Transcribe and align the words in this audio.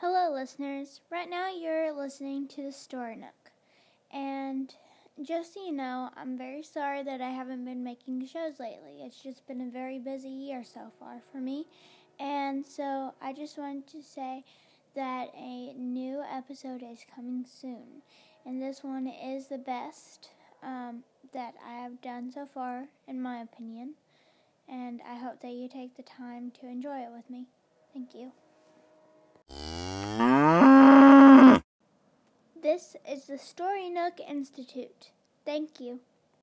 Hello, 0.00 0.30
listeners. 0.30 1.00
Right 1.10 1.30
now, 1.30 1.48
you're 1.48 1.90
listening 1.90 2.48
to 2.48 2.62
the 2.62 2.70
Story 2.70 3.16
Nook. 3.16 3.50
And 4.12 4.74
just 5.22 5.54
so 5.54 5.64
you 5.64 5.72
know, 5.72 6.10
I'm 6.14 6.36
very 6.36 6.62
sorry 6.62 7.02
that 7.02 7.22
I 7.22 7.30
haven't 7.30 7.64
been 7.64 7.82
making 7.82 8.26
shows 8.26 8.60
lately. 8.60 9.00
It's 9.00 9.22
just 9.22 9.46
been 9.46 9.62
a 9.62 9.70
very 9.70 9.98
busy 9.98 10.28
year 10.28 10.64
so 10.64 10.92
far 10.98 11.22
for 11.32 11.38
me. 11.38 11.64
And 12.20 12.62
so 12.64 13.14
I 13.22 13.32
just 13.32 13.56
wanted 13.56 13.86
to 13.86 14.02
say 14.02 14.44
that 14.94 15.30
a 15.34 15.72
new 15.72 16.22
episode 16.30 16.82
is 16.82 17.06
coming 17.14 17.46
soon. 17.50 18.02
And 18.44 18.60
this 18.60 18.84
one 18.84 19.06
is 19.06 19.46
the 19.46 19.56
best 19.56 20.28
um, 20.62 21.04
that 21.32 21.54
I 21.66 21.72
have 21.80 22.02
done 22.02 22.30
so 22.30 22.44
far, 22.44 22.88
in 23.08 23.22
my 23.22 23.40
opinion. 23.40 23.94
And 24.68 25.00
I 25.10 25.16
hope 25.16 25.40
that 25.40 25.52
you 25.52 25.70
take 25.70 25.96
the 25.96 26.02
time 26.02 26.52
to 26.60 26.66
enjoy 26.66 26.98
it 26.98 27.12
with 27.16 27.30
me. 27.30 27.46
Thank 27.94 28.14
you. 28.14 28.32
This 32.66 32.96
is 33.08 33.26
the 33.26 33.38
Story 33.38 33.88
Nook 33.88 34.18
Institute. 34.18 35.12
Thank 35.44 35.78
you. 35.78 36.00